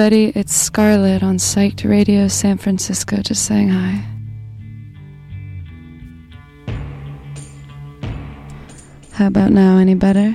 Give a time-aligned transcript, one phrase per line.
[0.00, 4.02] everybody, it's Scarlett on Psyched Radio San Francisco just saying hi.
[9.12, 9.76] How about now?
[9.76, 10.34] Any better?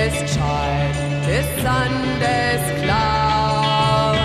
[0.00, 4.16] Thursday's child is Sunday's clown.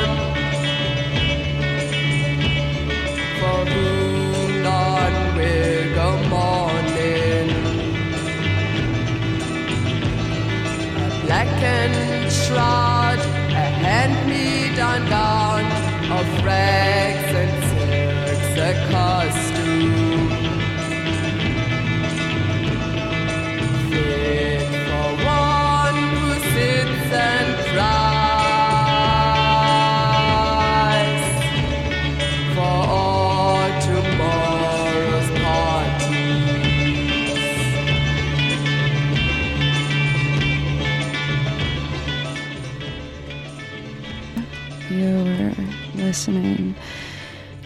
[3.39, 4.15] For will
[12.29, 12.84] shroud,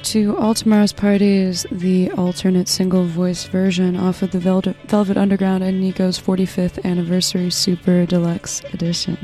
[0.10, 5.64] to All Tomorrow's Parties, the alternate single voice version off of the Vel- Velvet Underground
[5.64, 9.20] and Nico's 45th Anniversary Super Deluxe Edition.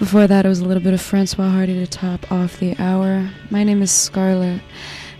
[0.00, 3.30] Before that, it was a little bit of Françoise Hardy to top off the hour.
[3.48, 4.60] My name is Scarlett,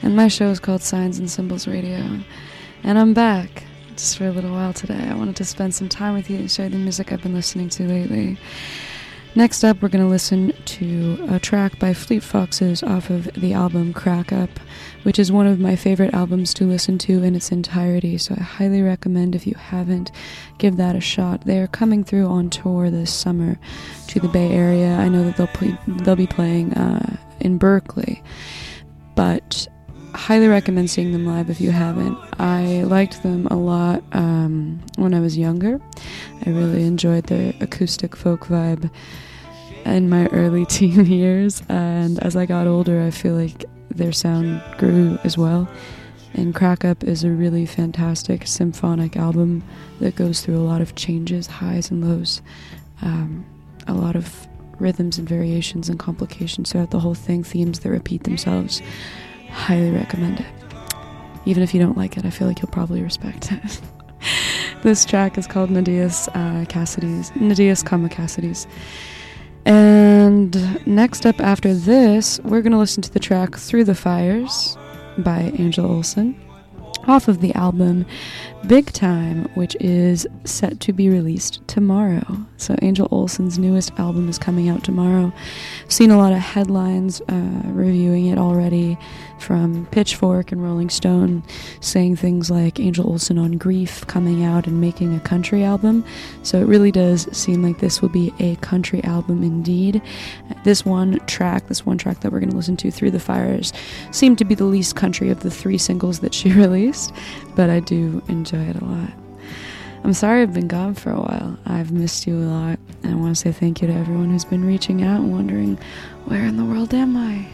[0.02, 2.04] and my show is called Signs and Symbols Radio.
[2.82, 3.62] And I'm back
[3.94, 5.06] just for a little while today.
[5.08, 7.68] I wanted to spend some time with you and share the music I've been listening
[7.68, 8.36] to lately.
[9.36, 13.52] Next up, we're going to listen to a track by Fleet Foxes off of the
[13.52, 14.48] album Crack Up,
[15.02, 18.16] which is one of my favorite albums to listen to in its entirety.
[18.16, 20.12] So I highly recommend, if you haven't,
[20.58, 21.46] give that a shot.
[21.46, 23.58] They are coming through on tour this summer
[24.06, 24.98] to the Bay Area.
[24.98, 28.22] I know that they'll play, they'll be playing uh, in Berkeley,
[29.16, 29.66] but
[30.14, 32.18] highly recommend seeing them live if you haven't.
[32.38, 35.80] I liked them a lot um, when I was younger.
[36.46, 38.90] I really enjoyed their acoustic folk vibe
[39.84, 44.62] in my early teen years, and as I got older, I feel like their sound
[44.78, 45.68] grew as well.
[46.34, 49.62] And Crack Up is a really fantastic symphonic album
[50.00, 52.42] that goes through a lot of changes, highs and lows,
[53.02, 53.46] um,
[53.86, 54.48] a lot of
[54.80, 58.82] rhythms and variations and complications throughout the whole thing, themes that repeat themselves.
[59.54, 60.46] Highly recommend it.
[61.46, 63.80] Even if you don't like it, I feel like you'll probably respect it.
[64.82, 68.66] this track is called Naiads uh, Cassadies, Naiads Kama Cassadies.
[69.64, 74.76] And next up after this, we're going to listen to the track Through the Fires
[75.18, 76.38] by Angel Olsen
[77.06, 78.04] off of the album
[78.66, 82.24] Big Time, which is set to be released tomorrow.
[82.56, 85.32] So, Angel Olsen's newest album is coming out tomorrow.
[85.82, 88.96] I've seen a lot of headlines uh, reviewing it already
[89.38, 91.42] from Pitchfork and Rolling Stone,
[91.80, 96.02] saying things like Angel Olsen on Grief coming out and making a country album.
[96.42, 100.00] So, it really does seem like this will be a country album indeed.
[100.64, 103.74] This one track, this one track that we're going to listen to, Through the Fires,
[104.10, 107.12] seemed to be the least country of the three singles that she released,
[107.54, 109.10] but I do enjoy it a lot.
[110.04, 111.58] I'm sorry I've been gone for a while.
[111.64, 112.78] I've missed you a lot.
[113.02, 115.78] And I want to say thank you to everyone who's been reaching out and wondering,
[116.26, 117.46] where in the world am I?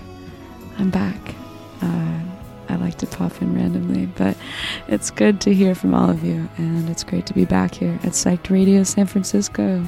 [0.78, 1.34] I'm back.
[1.80, 2.20] Uh,
[2.68, 4.36] I like to pop in randomly, but
[4.86, 7.98] it's good to hear from all of you, and it's great to be back here
[8.04, 9.84] at Psyched Radio San Francisco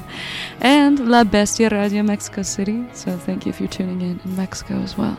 [0.59, 2.85] and La Bestia Radio Mexico City.
[2.93, 5.17] So thank you for tuning in in Mexico as well.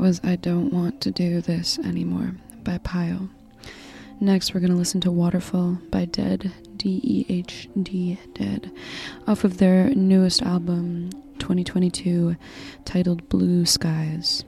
[0.00, 2.34] Was I Don't Want to Do This Anymore
[2.64, 3.28] by Pio.
[4.18, 8.74] Next, we're going to listen to Waterfall by Dehd, D E H D, Dehd,
[9.26, 12.34] off of their newest album, 2022,
[12.86, 14.42] titled Blue Skies.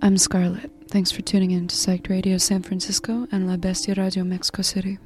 [0.00, 0.70] I'm Scarlett.
[0.88, 4.96] Thanks for tuning in to Psyched Radio San Francisco and La Bestia Radio Mexico City.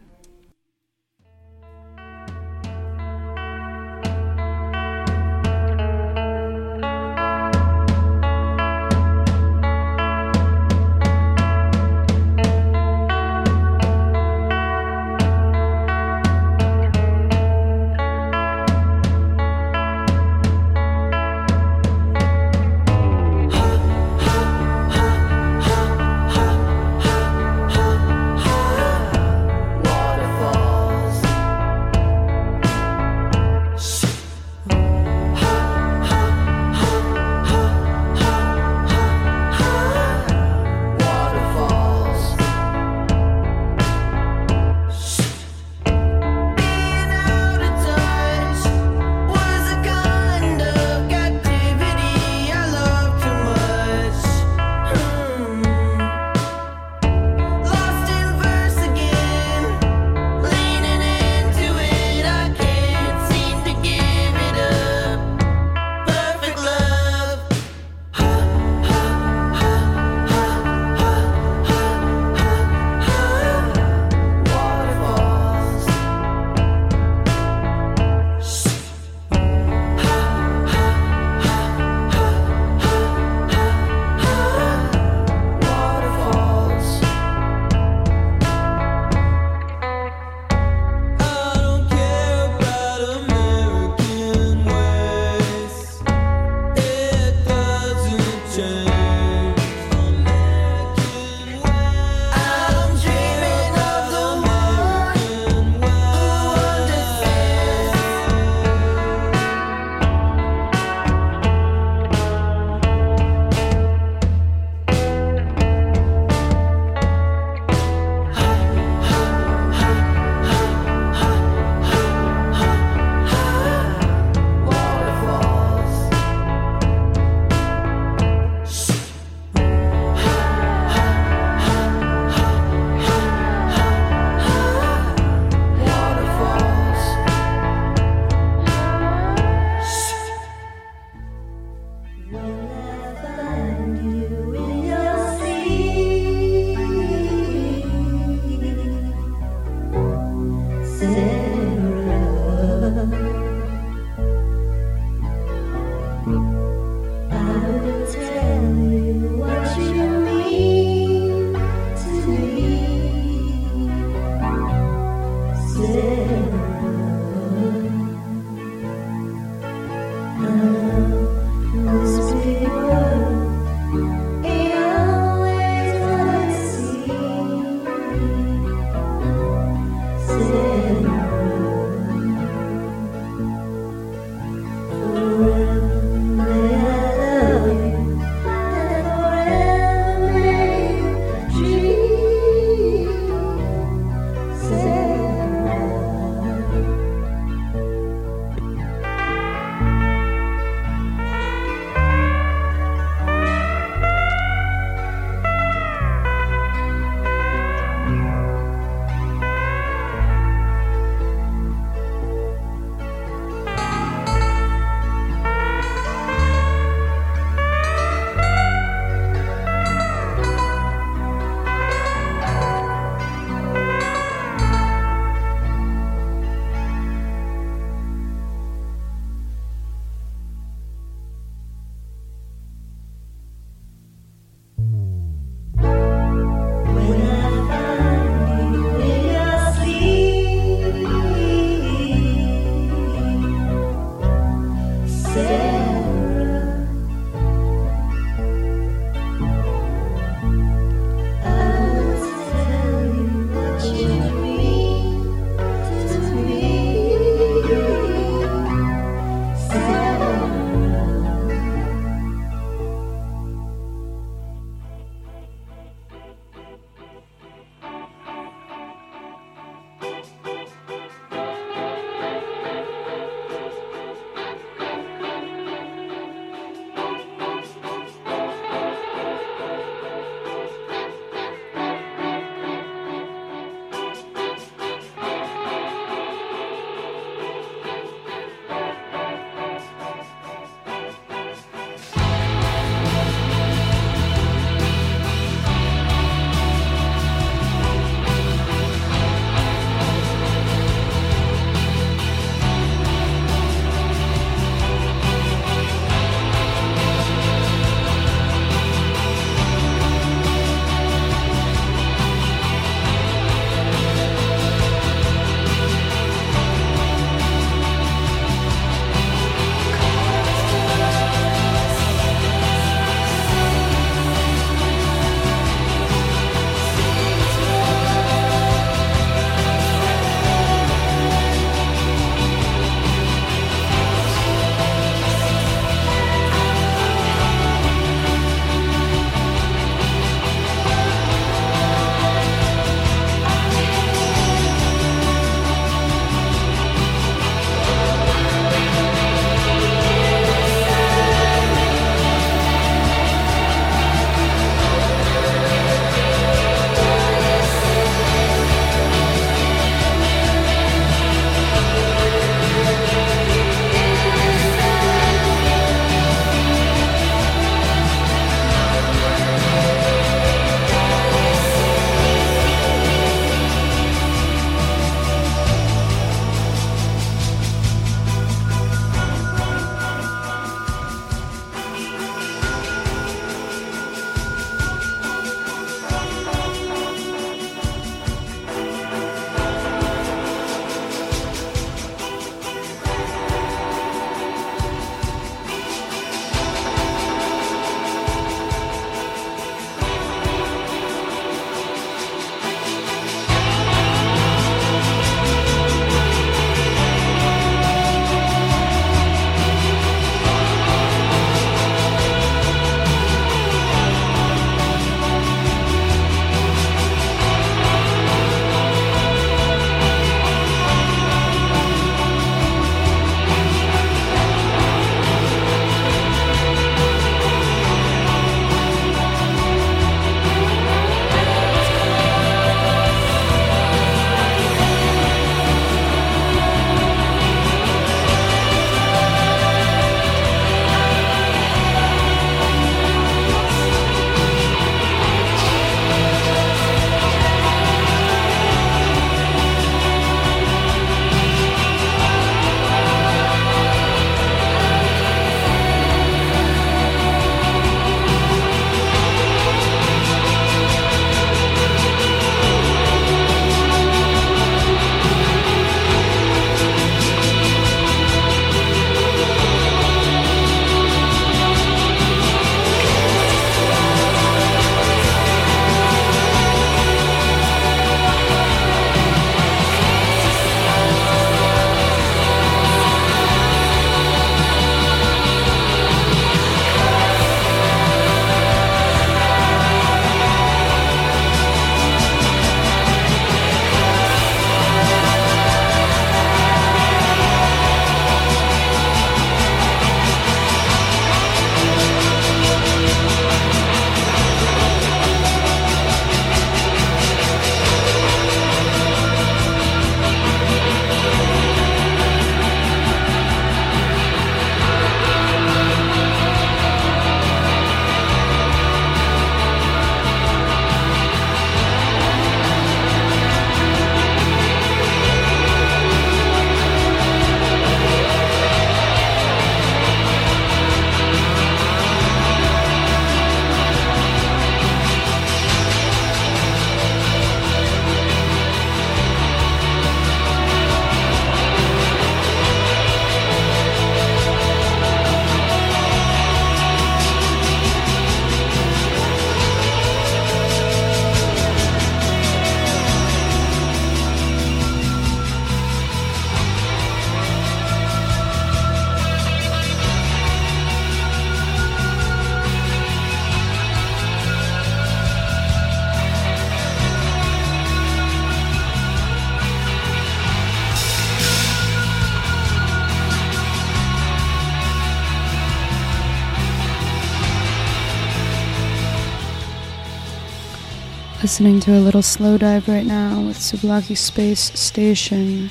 [581.51, 585.71] Listening to a little Slowdive right now with Souvlaki Space Station.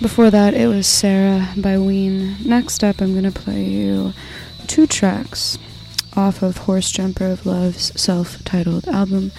[0.00, 2.36] Before that, it was Sarah by Ween.
[2.42, 4.14] Next up, I'm going to play you
[4.66, 5.58] two tracks
[6.14, 9.32] off of Horse Jumper of Love's self titled album,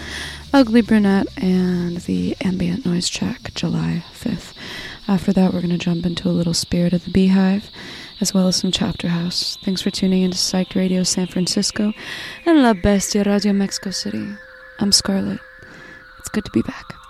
[0.54, 4.54] Ugly Brunette, and the ambient noise track, July 5th.
[5.08, 7.72] After that, we're going to jump into a little Spirit of the Beehive,
[8.22, 9.58] as well as some Chapterhouse.
[9.64, 11.94] Thanks for tuning into Psyched Radio San Francisco
[12.46, 14.28] and La Bestia Radio Mexico City.
[14.78, 15.40] I'm Scarlett.
[16.28, 17.07] It's good to be back.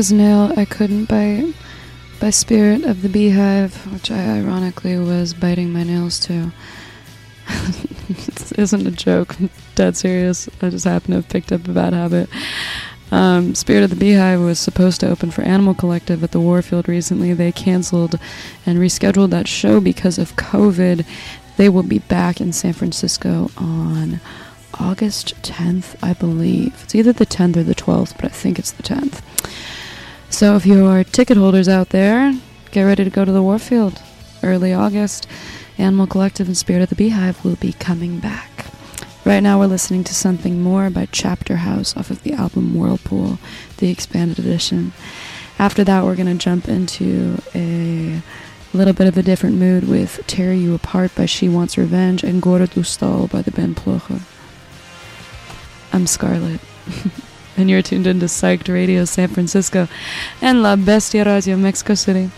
[0.00, 1.52] Was Nail I Couldn't Bite
[2.20, 6.52] by Spirit of the Beehive, which I ironically was biting my nails to.
[8.08, 10.48] this isn't a joke, I'm dead serious.
[10.62, 12.30] I just happen to have picked up a bad habit.
[13.10, 16.88] Um, Spirit of the Beehive was supposed to open for Animal Collective at the Warfield
[16.88, 17.34] recently.
[17.34, 18.18] They canceled
[18.64, 21.04] and rescheduled that show because of COVID.
[21.58, 24.18] They will be back in San Francisco on
[24.78, 26.84] August 10th, I believe.
[26.84, 29.20] It's either the 10th or the 12th, but I think it's the 10th.
[30.40, 32.32] So if you are ticket holders out there,
[32.70, 34.00] get ready to go to the Warfield.
[34.42, 35.26] Early August,
[35.76, 38.64] Animal Collective and Spirit of the Beehive will be coming back.
[39.26, 43.38] Right now, we're listening to something more by Chapterhouse off of the album Whirlpool,
[43.76, 44.94] the expanded edition.
[45.58, 48.22] After that, we're going to jump into a
[48.72, 52.40] little bit of a different mood with Tear You Apart by She Wants Revenge and
[52.40, 52.80] Gora du
[53.26, 54.22] by the Ben Plocher.
[55.92, 56.62] I'm Scarlett,
[57.60, 59.86] and you're tuned into Psyched Radio San Francisco
[60.40, 62.30] and La Bestia Radio Mexico City.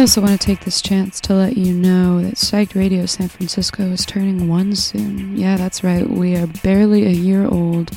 [0.00, 3.28] I also want to take this chance to let you know that Psyched Radio San
[3.28, 5.36] Francisco is turning one soon.
[5.36, 6.08] Yeah, that's right.
[6.08, 7.90] We are barely a year old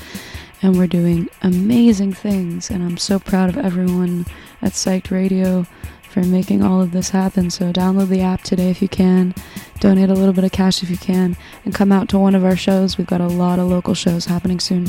[0.61, 2.69] and we're doing amazing things.
[2.69, 4.25] And I'm so proud of everyone
[4.61, 5.65] at Psyched Radio
[6.09, 7.49] for making all of this happen.
[7.49, 9.33] So download the app today if you can,
[9.79, 12.43] donate a little bit of cash if you can, and come out to one of
[12.43, 12.97] our shows.
[12.97, 14.87] We've got a lot of local shows happening soon.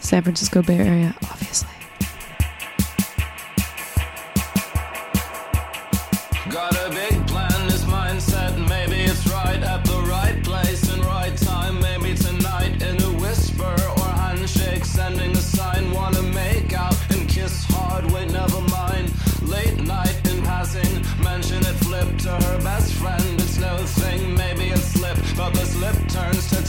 [0.00, 1.79] San Francisco Bay Area, obviously.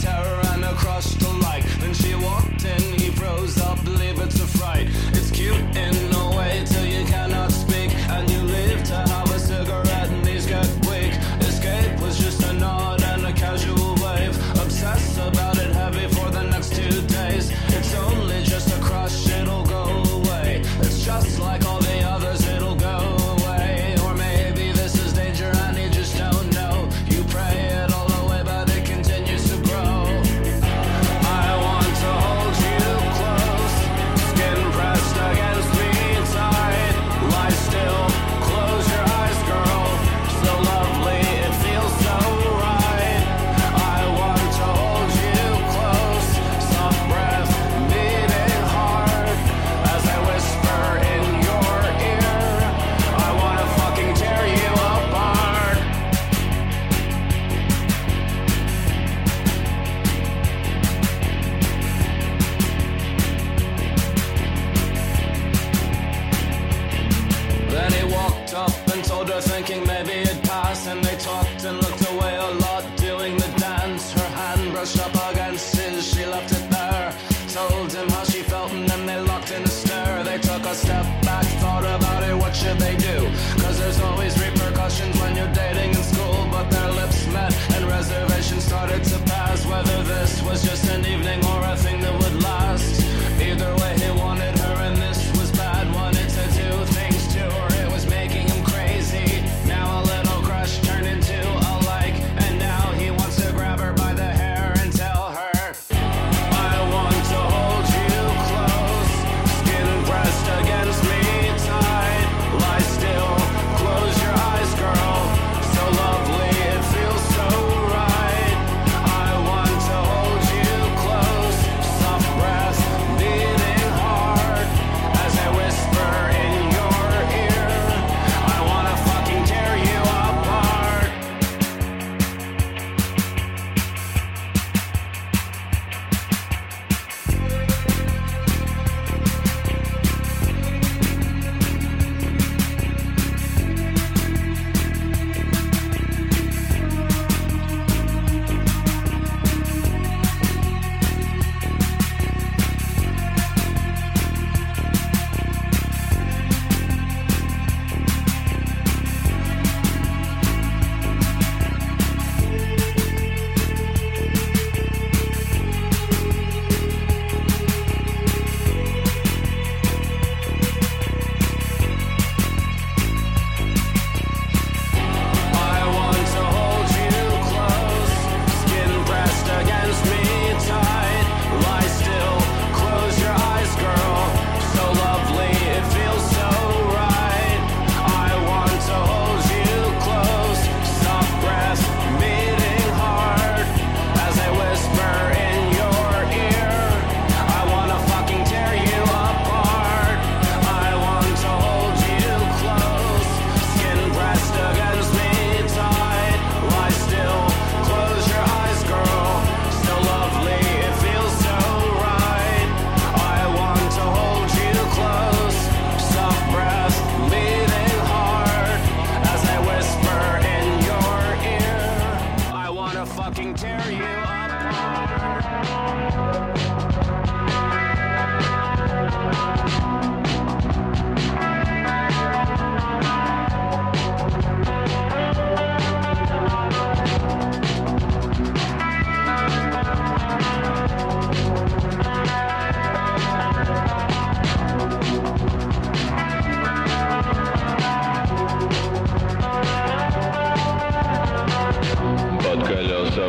[0.02, 1.32] Terror and across the
[1.78, 1.81] to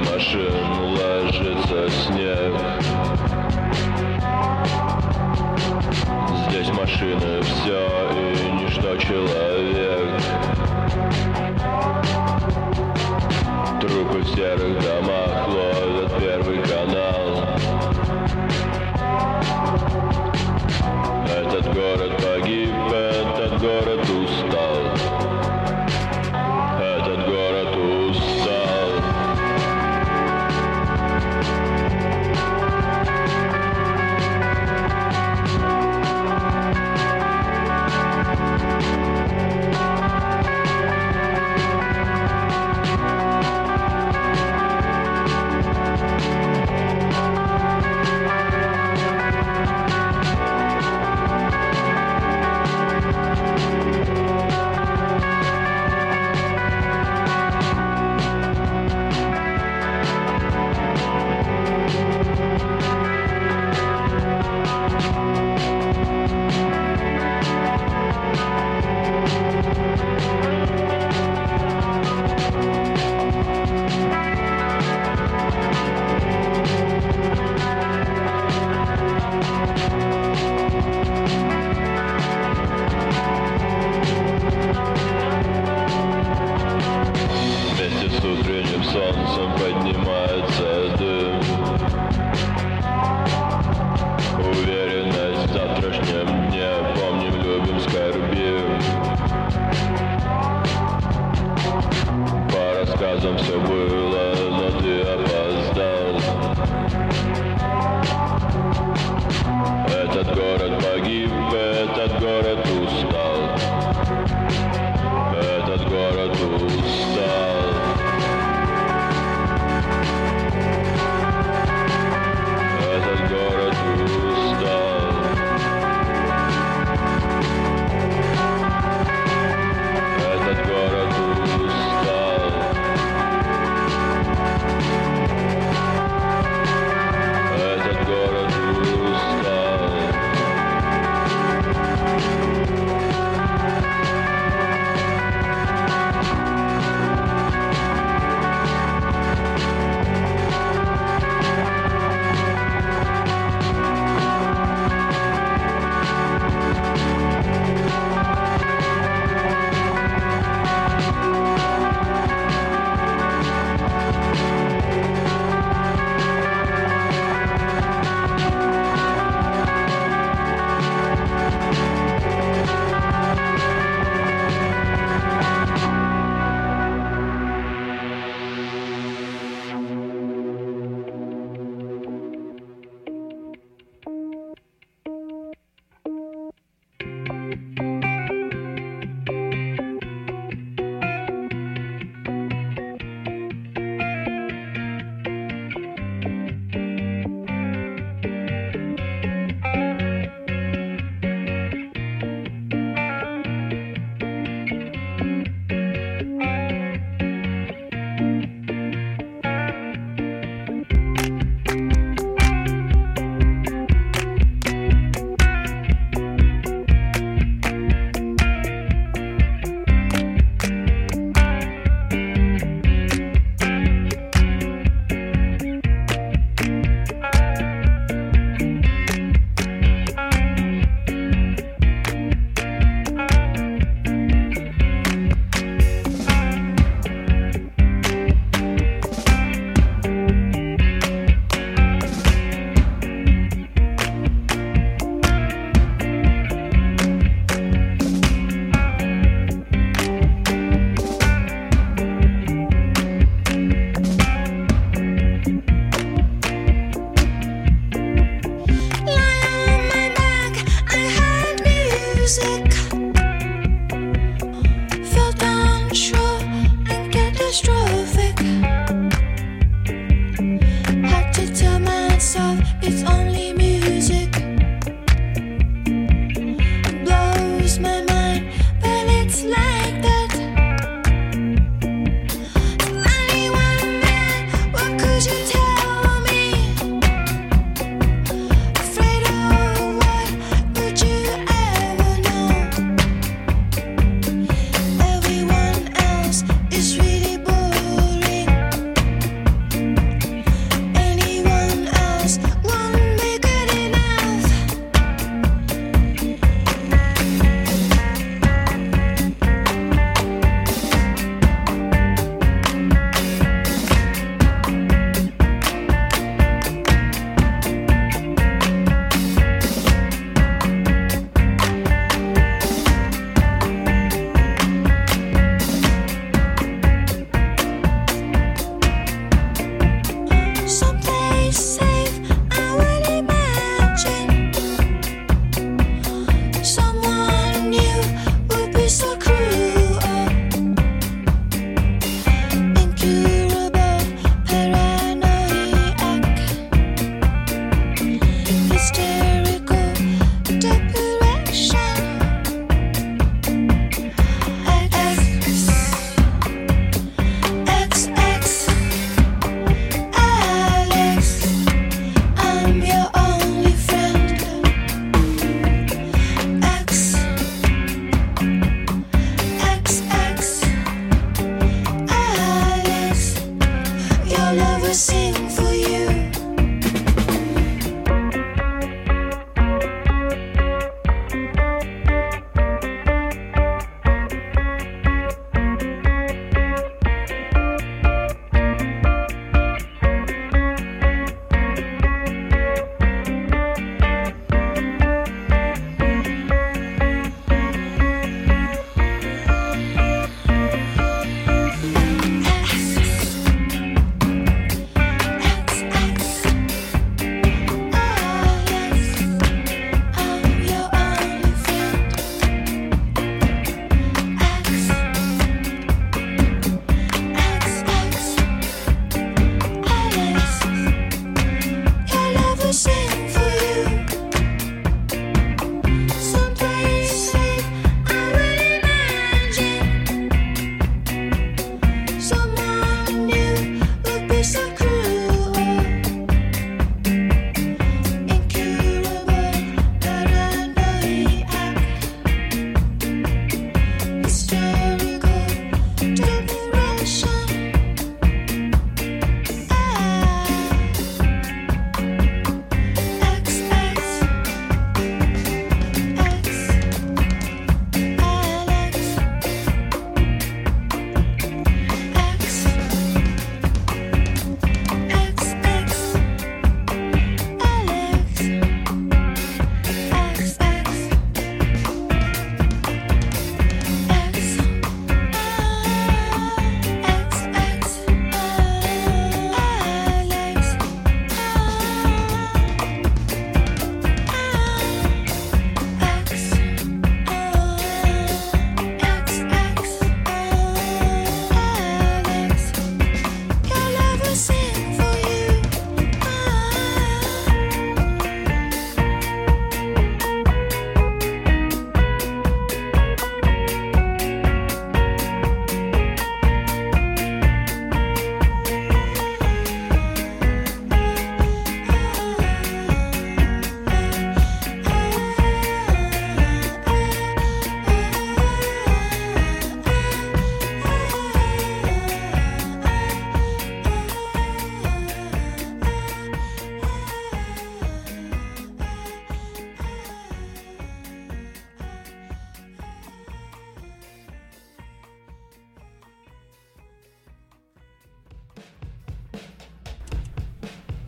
[0.03, 0.82] Sommerschirm.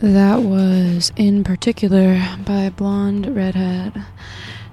[0.05, 4.05] That was In Particular by Blonde Redhead.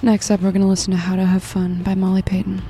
[0.03, 2.61] Next up, we're going to listen to How to Have Fun by Molly Payton.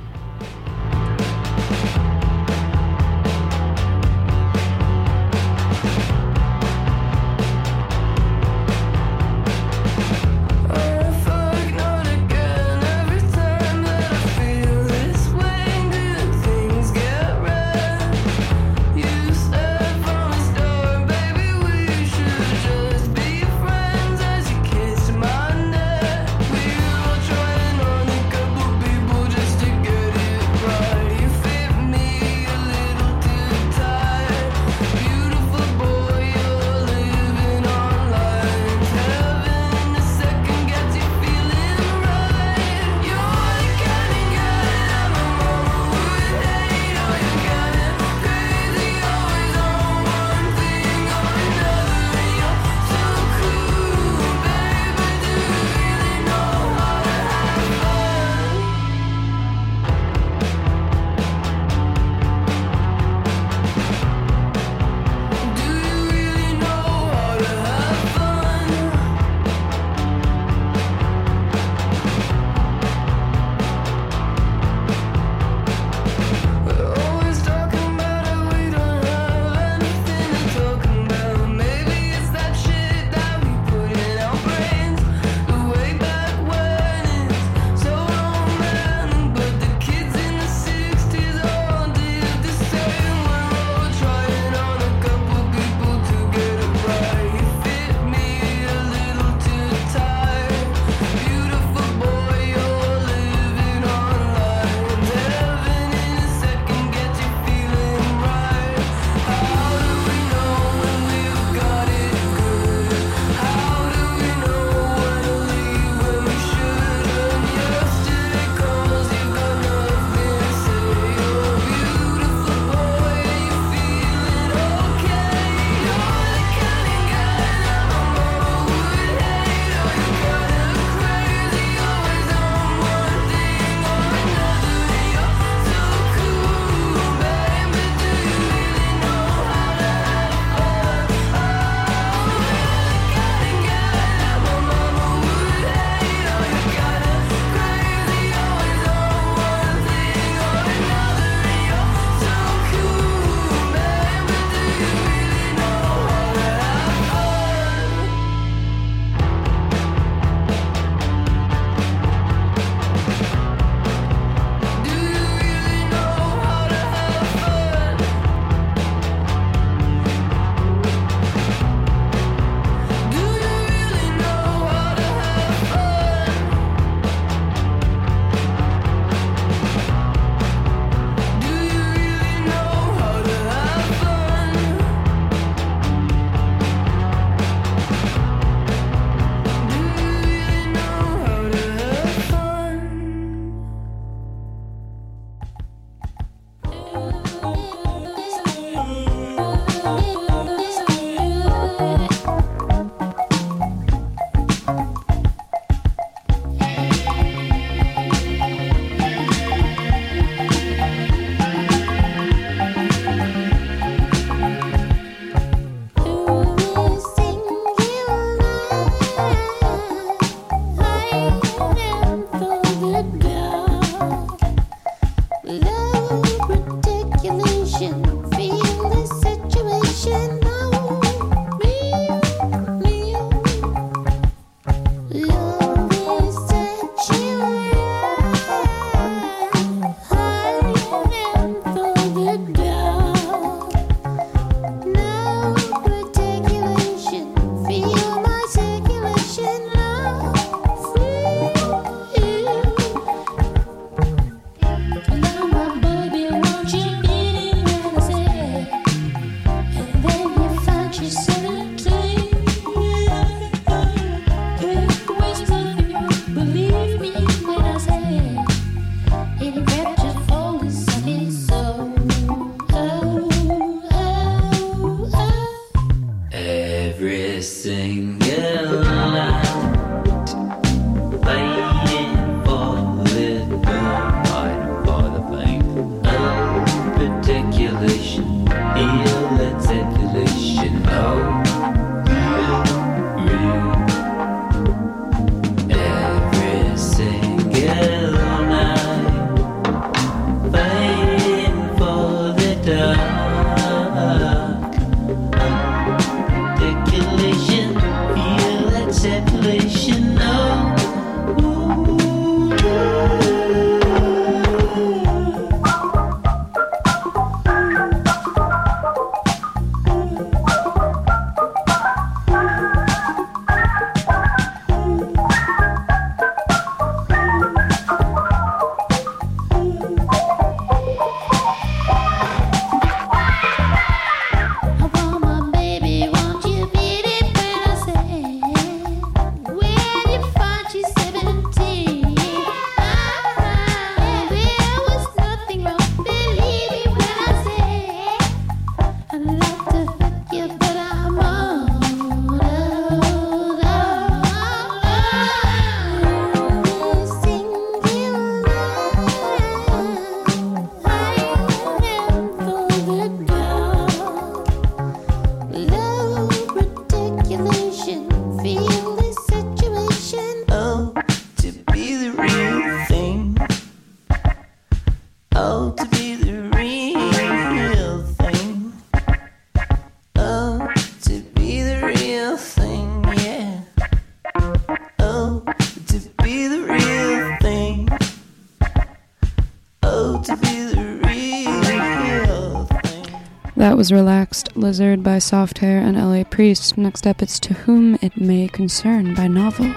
[393.83, 396.77] Was Relaxed Lizard by Soft Hair and LA Priest.
[396.77, 399.73] Next up, it's To Whom It May Concern by Novel.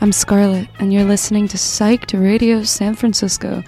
[0.00, 3.64] I'm Scarlett, and you're listening to Psyched Radio San Francisco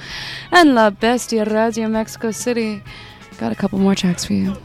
[0.53, 2.81] and La Bestia Radio Mexico City.
[3.39, 4.57] Got a couple more tracks for you.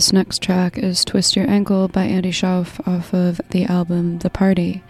[0.00, 4.30] This next track is Twist Your Ankle by Andy Shauf off of the album The
[4.30, 4.82] Party.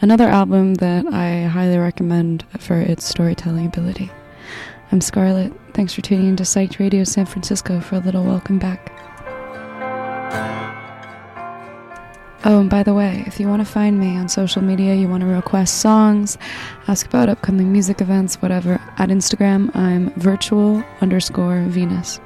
[0.00, 4.10] Another album that I highly recommend for its storytelling ability.
[4.90, 5.52] I'm Scarlett.
[5.72, 8.90] Thanks for tuning in to Psyched Radio San Francisco for a little welcome back.
[12.44, 15.06] Oh, and by the way, if you want to find me on social media, you
[15.06, 16.38] want to request songs,
[16.88, 22.18] ask about upcoming music events, whatever, at Instagram, I'm virtual underscore Venus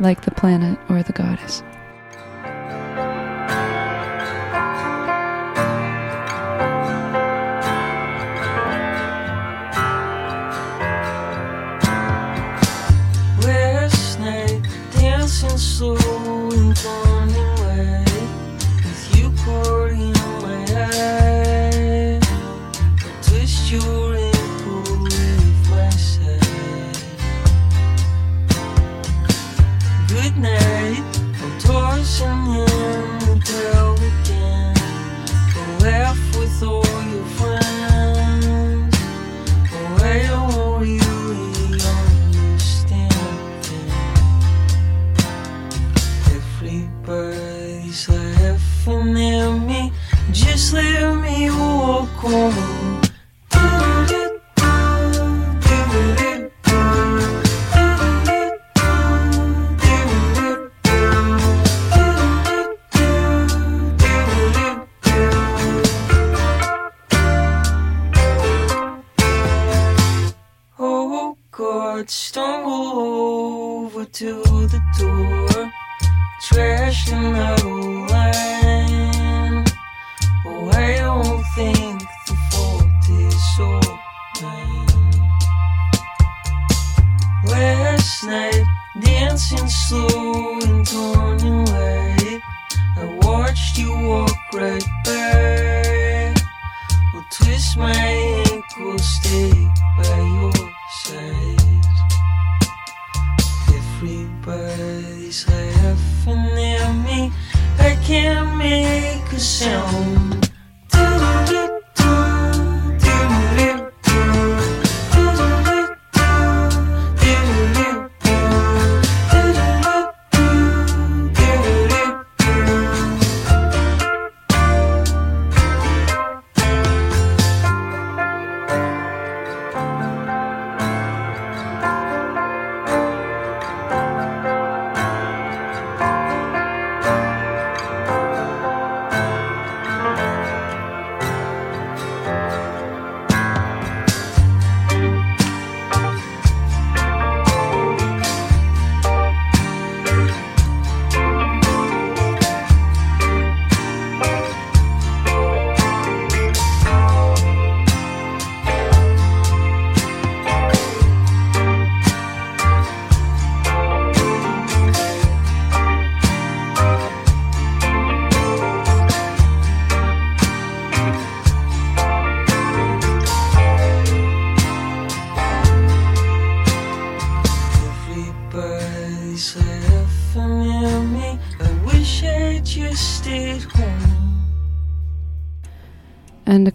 [0.00, 1.62] like the planet or the goddess.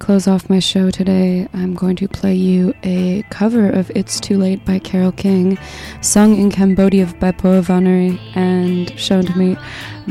[0.05, 4.37] Close off my show today, I'm going to play you a cover of It's Too
[4.37, 5.57] Late by Carole King,
[5.99, 9.57] sung in Cambodia by Pou Vannary and shown to me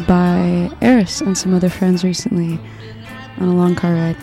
[0.04, 2.58] by Eris and some other friends recently
[3.38, 4.16] on a long car ride.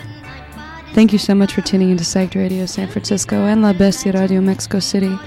[0.94, 4.42] Thank you so much for tuning into Psyched Radio San Francisco and La Bestia Radio
[4.42, 5.18] Mexico City.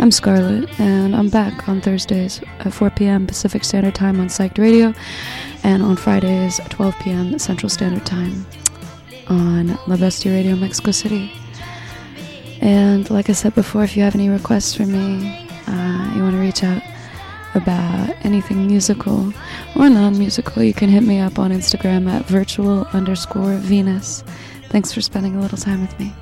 [0.00, 3.28] I'm Scarlett, and I'm back on Thursdays at 4 p.m.
[3.28, 4.92] Pacific Standard Time on Psyched Radio,
[5.62, 7.38] and on Fridays at 12 p.m.
[7.38, 8.44] Central Standard Time
[9.28, 11.32] on La Bestia Radio Mexico City.
[12.60, 16.34] And like I said before, if you have any requests for me, uh, you want
[16.34, 16.82] to reach out
[17.54, 19.32] about anything musical
[19.76, 24.24] or non-musical, you can hit me up on Instagram at virtual underscore Venus.
[24.70, 26.12] Thanks for spending a little time with me.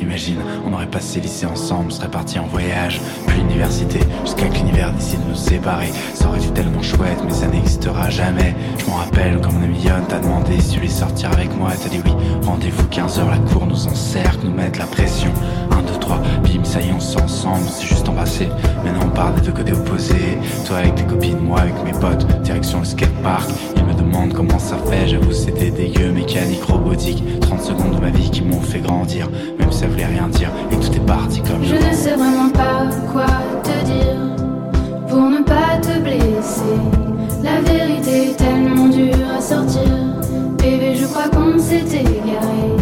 [0.00, 4.92] Imagine, on aurait passé lycée ensemble, serait partis en voyage, puis l'université, jusqu'à que l'univers
[4.92, 5.90] décide de nous séparer.
[6.14, 8.54] Ça aurait été tellement chouette, mais ça n'existera jamais.
[8.78, 11.70] Je m'en rappelle quand mon ami Yon t'a demandé si tu voulais sortir avec moi,
[11.82, 12.12] t'as dit oui.
[12.42, 15.32] Rendez-vous 15h, la cour nous encercle, nous mettre la pression.
[15.70, 18.48] 1, 2, 3, bim, ça y est, on s'est ensemble, on s'est juste embrassé.
[18.84, 20.38] Maintenant on part des deux côtés opposés.
[20.66, 23.48] Toi avec tes copines, moi avec mes potes, direction le skatepark.
[23.98, 27.22] Demandent comment ça fait, j'avoue c'était dégueu, mécanique, robotique.
[27.40, 30.50] 30 secondes de ma vie qui m'ont fait grandir, même si ça voulait rien dire,
[30.70, 33.26] et tout est parti comme Je ne sais vraiment pas quoi
[33.62, 34.28] te dire
[35.08, 36.62] pour ne pas te blesser.
[37.42, 39.82] La vérité est tellement dure à sortir.
[40.58, 42.77] Bébé, je crois qu'on s'est égaré.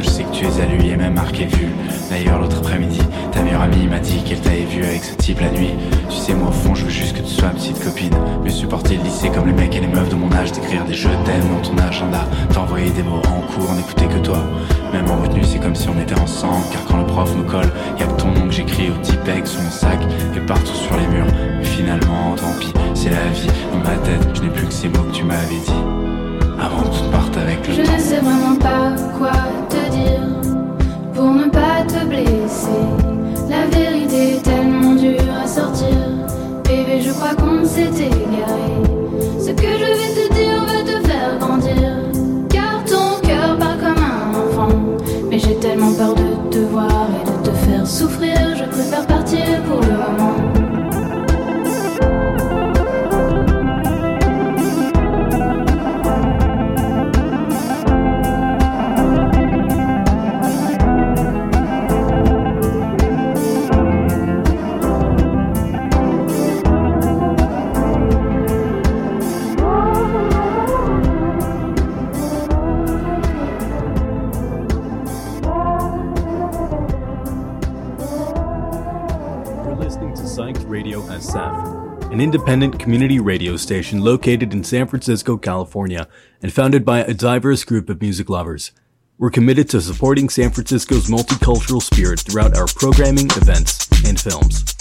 [0.00, 1.68] Je sais que tu es à lui et même marqué vu.
[2.10, 2.98] D'ailleurs, l'autre après-midi,
[3.32, 5.70] ta meilleure amie m'a dit qu'elle t'avait vu avec ce type la nuit.
[6.08, 8.14] Tu sais, moi au fond, je veux juste que tu sois ma petite copine.
[8.44, 10.94] Me supporter le lycée comme les mecs et les meufs de mon âge, d'écrire des
[10.94, 14.38] je t'aime dans ton agenda, t'envoyer des mots en cours, n'écouter que toi.
[14.92, 17.70] Même en retenue, c'est comme si on était ensemble, car quand le prof me colle,
[17.98, 19.98] y a que ton nom que j'écris au typeg sur mon sac
[20.36, 21.26] et partout sur les murs.
[21.58, 23.48] Mais finalement, tant pis, c'est la vie.
[23.72, 25.72] Dans ma tête, je n'ai plus que ces mots que tu m'avais dit.
[26.58, 27.92] Avant que tout parte avec le Je temps.
[27.92, 29.30] ne sais vraiment pas quoi
[31.14, 32.84] pour ne pas te blesser.
[33.48, 35.96] La vérité est tellement dure à sortir.
[36.64, 38.68] Bébé, je crois qu'on s'est égaré.
[39.38, 41.92] Ce que je vais te dire va te faire grandir.
[42.50, 44.76] Car ton cœur part comme un enfant.
[45.30, 48.36] Mais j'ai tellement peur de te voir et de te faire souffrir.
[48.56, 49.15] Je préfère partir
[82.36, 86.06] independent community radio station located in San Francisco, California,
[86.42, 88.72] and founded by a diverse group of music lovers.
[89.16, 94.75] We're committed to supporting San Francisco's multicultural spirit throughout our programming, events, and films.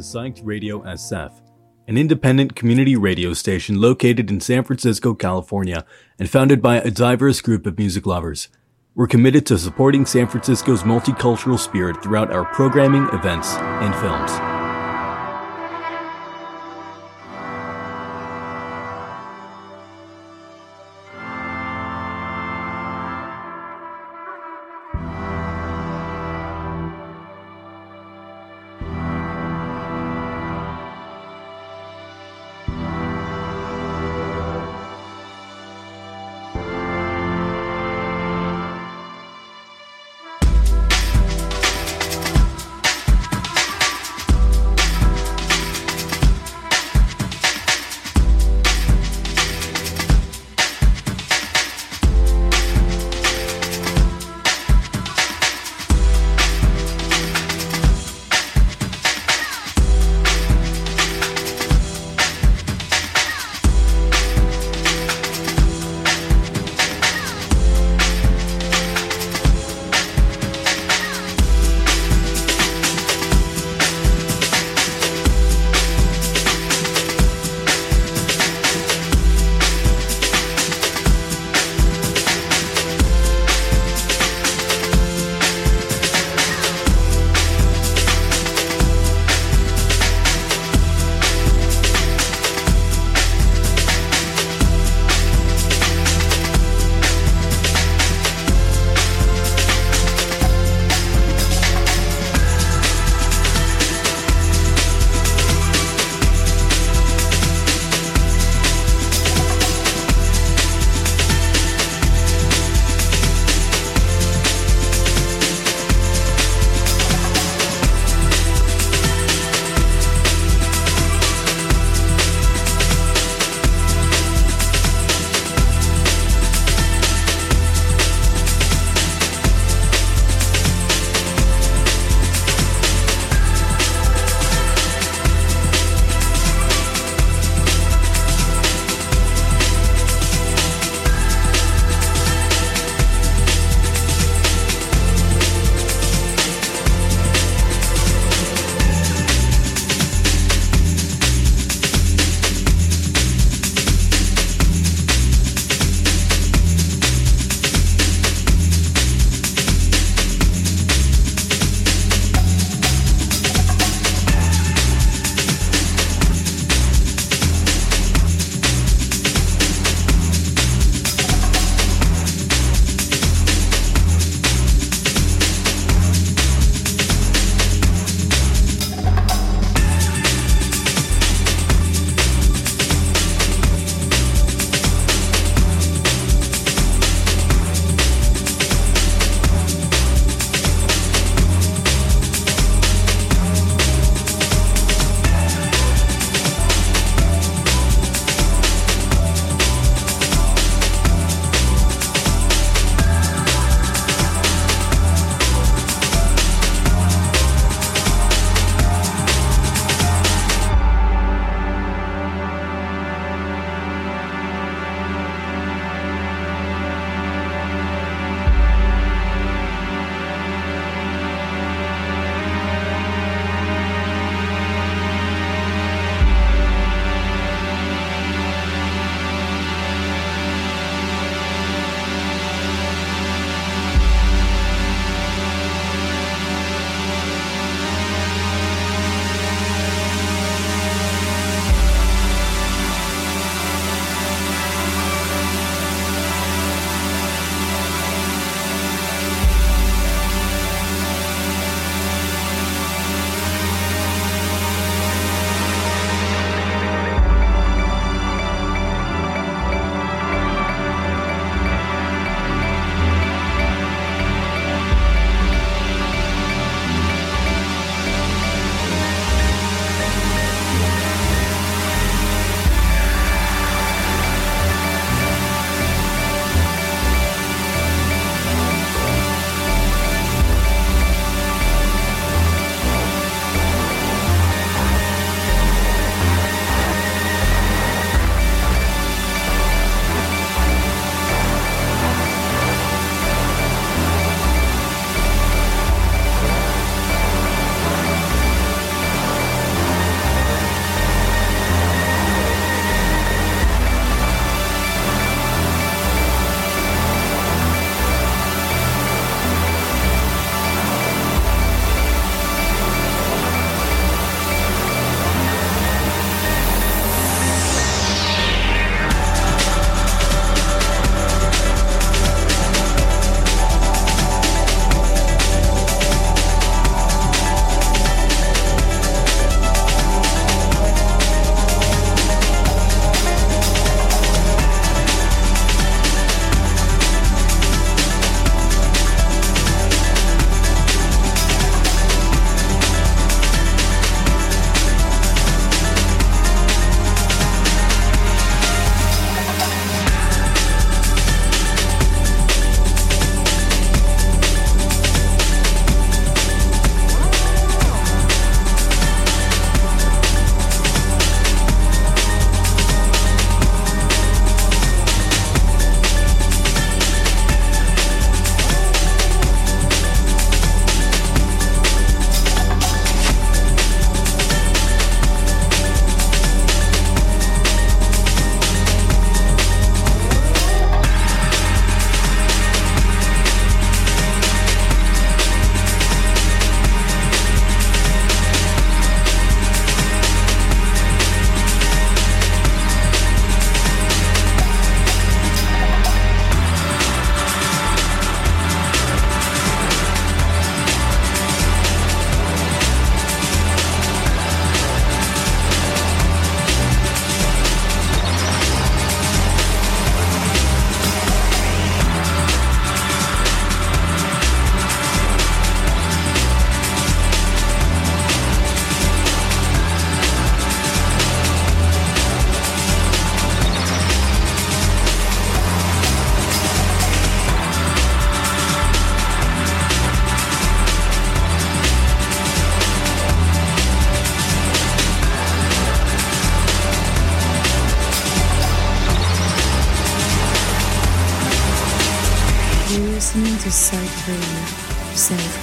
[0.00, 1.42] to Psyched Radio SF,
[1.86, 5.84] an independent community radio station located in San Francisco, California,
[6.18, 8.48] and founded by a diverse group of music lovers.
[8.94, 14.49] We're committed to supporting San Francisco's multicultural spirit throughout our programming, events, and films.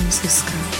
[0.10, 0.77] Francisco.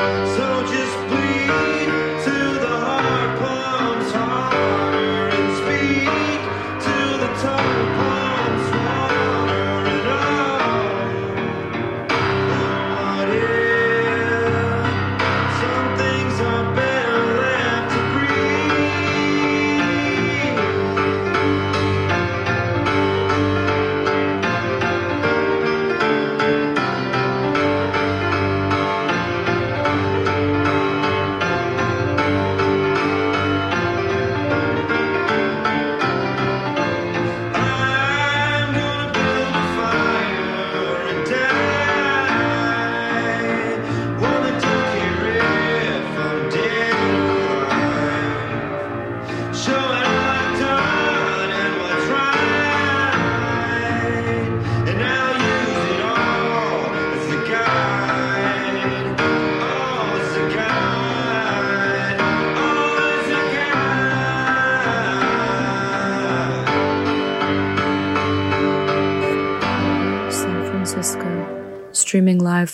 [0.00, 0.79] So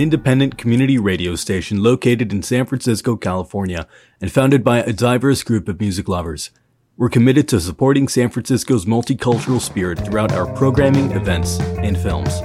[0.00, 3.86] an independent community radio station located in San Francisco, California,
[4.18, 6.50] and founded by a diverse group of music lovers.
[6.96, 12.40] We're committed to supporting San Francisco's multicultural spirit throughout our programming, events, and films.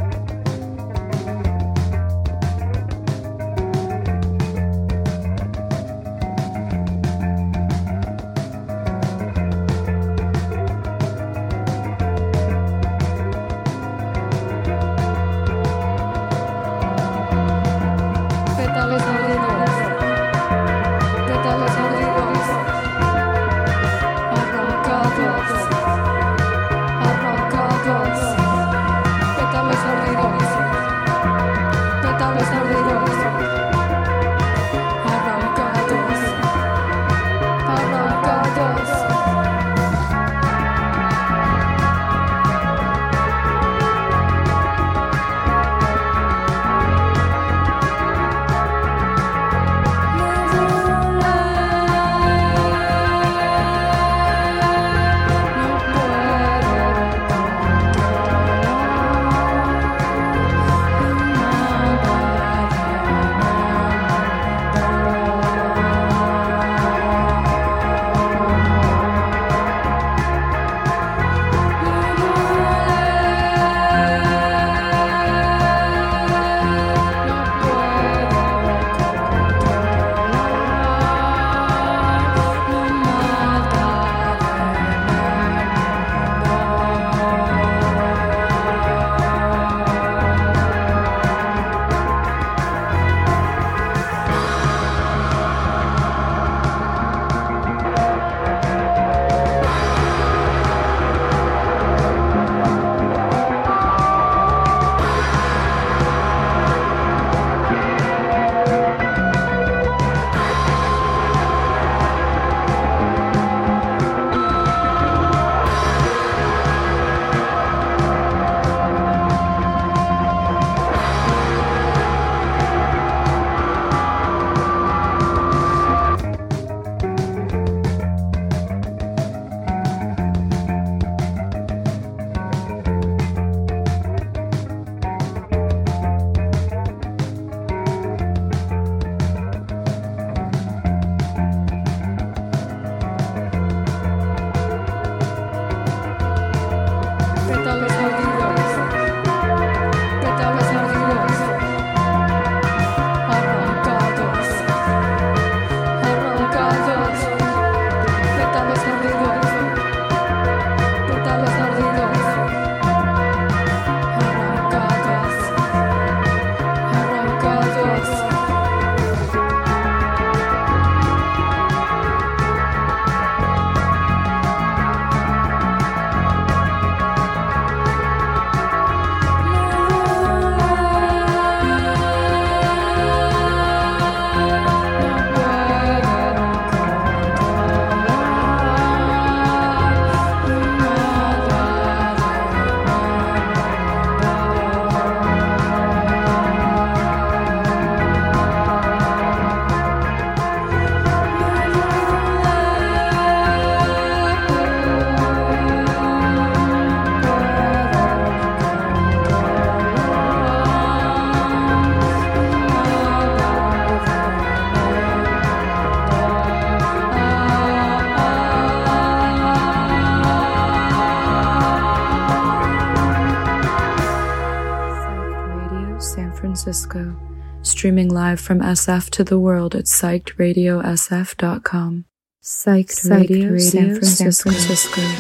[226.65, 227.13] Francisco,
[227.61, 232.05] streaming live from SF to the world at psychedradiosf.com.
[232.41, 234.49] Psyched, Radio, San, Francisco,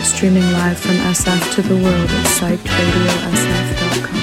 [0.01, 4.15] streaming live from SF to the world at psychedradiosf.com.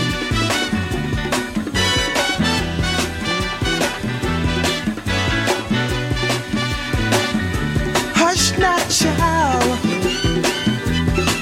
[8.16, 9.78] Hush not, child,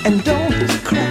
[0.04, 1.08] and don't cry.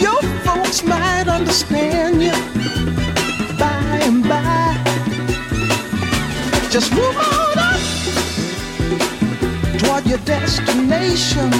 [0.00, 1.87] Your folks might understand
[6.78, 7.80] Just move on up
[9.80, 11.50] toward your destination.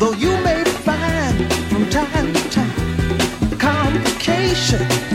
[0.00, 5.07] Though you may find from time to time complication.